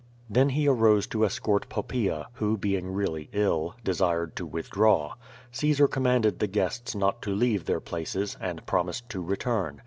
Then 0.27 0.49
he 0.49 0.67
arose 0.67 1.05
to 1.05 1.23
escort 1.25 1.69
Poppaea, 1.69 2.25
who 2.33 2.57
being 2.57 2.89
really 2.91 3.29
ill, 3.33 3.75
de 3.83 3.93
sired 3.93 4.35
to 4.37 4.47
withdraw. 4.47 5.13
Caesar 5.51 5.87
commanded 5.87 6.39
the 6.39 6.47
guests 6.47 6.95
not 6.95 7.21
to 7.21 7.29
leave 7.35 7.65
their 7.65 7.79
places^ 7.79 8.35
and 8.41 8.65
promised. 8.65 9.09
to 9.09 9.21
return. 9.21 9.79